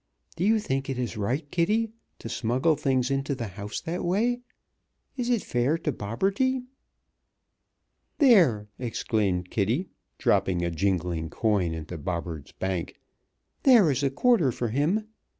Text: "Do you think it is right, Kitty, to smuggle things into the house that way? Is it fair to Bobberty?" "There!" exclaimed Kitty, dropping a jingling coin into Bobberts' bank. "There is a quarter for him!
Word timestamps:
"Do 0.35 0.43
you 0.43 0.57
think 0.59 0.89
it 0.89 0.97
is 0.97 1.15
right, 1.15 1.47
Kitty, 1.51 1.91
to 2.17 2.27
smuggle 2.27 2.75
things 2.75 3.11
into 3.11 3.35
the 3.35 3.49
house 3.49 3.79
that 3.81 4.03
way? 4.03 4.39
Is 5.15 5.29
it 5.29 5.43
fair 5.43 5.77
to 5.77 5.91
Bobberty?" 5.91 6.63
"There!" 8.17 8.67
exclaimed 8.79 9.51
Kitty, 9.51 9.89
dropping 10.17 10.65
a 10.65 10.71
jingling 10.71 11.29
coin 11.29 11.75
into 11.75 11.99
Bobberts' 11.99 12.51
bank. 12.51 12.99
"There 13.61 13.91
is 13.91 14.01
a 14.01 14.09
quarter 14.09 14.51
for 14.51 14.69
him! 14.69 15.07